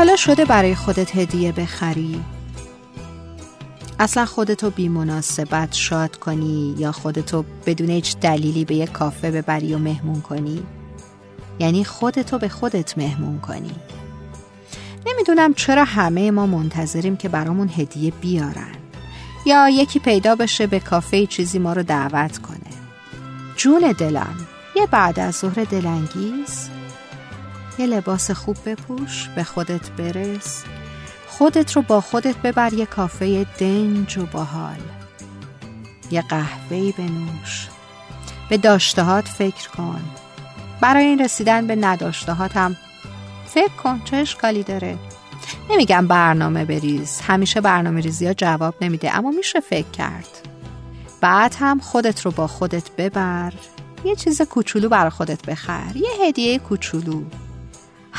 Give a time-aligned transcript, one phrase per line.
[0.00, 2.24] حالا شده برای خودت هدیه بخری؟
[3.98, 9.74] اصلا خودتو بی مناسبت شاد کنی یا خودتو بدون هیچ دلیلی به یک کافه ببری
[9.74, 10.62] و مهمون کنی؟
[11.58, 13.74] یعنی خودتو به خودت مهمون کنی
[15.06, 18.76] نمی‌دونم چرا همه ما منتظریم که برامون هدیه بیارن
[19.46, 22.70] یا یکی پیدا بشه به کافه چیزی ما رو دعوت کنه
[23.56, 24.36] جون دلم
[24.76, 26.70] یه بعد از ظهر دلانگیز
[27.78, 30.64] یه لباس خوب بپوش به خودت برس.
[31.28, 34.80] خودت رو با خودت ببر یه کافه دنج و باحال.
[36.10, 37.68] یه قهوه‌ای بنوش.
[38.48, 40.00] به داشتهات فکر کن.
[40.80, 42.76] برای این رسیدن به نداشتهات هم
[43.46, 44.98] فکر کن چه اشکالی داره.
[45.70, 47.20] نمیگم برنامه بریز.
[47.20, 50.28] همیشه برنامه ریزی ها جواب نمیده اما میشه فکر کرد.
[51.20, 53.52] بعد هم خودت رو با خودت ببر.
[54.04, 55.92] یه چیز کوچولو برا خودت بخر.
[55.94, 57.22] یه هدیه کوچولو.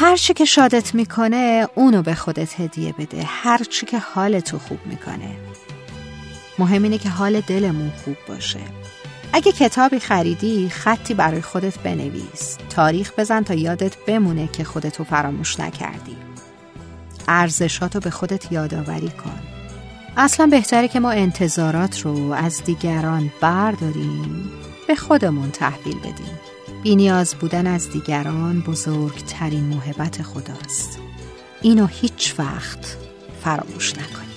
[0.00, 3.22] هر چی که شادت می‌کنه اونو به خودت هدیه بده.
[3.26, 5.36] هر چی که حالتو خوب می‌کنه.
[6.58, 8.60] مهم اینه که حال دلمون خوب باشه.
[9.32, 12.56] اگه کتابی خریدی خطی برای خودت بنویس.
[12.70, 16.16] تاریخ بزن تا یادت بمونه که خودتو فراموش نکردی.
[17.28, 19.40] ارزشاتو به خودت یادآوری کن.
[20.16, 24.50] اصلا بهتره که ما انتظارات رو از دیگران برداریم
[24.88, 26.40] به خودمون تحویل بدیم.
[26.82, 30.98] بینیاز بودن از دیگران بزرگترین محبت خداست.
[31.62, 32.96] اینو هیچ وقت
[33.42, 34.29] فراموش نکنید.